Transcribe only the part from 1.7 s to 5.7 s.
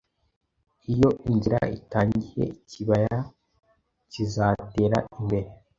itangiye ikibaya kizatera imbere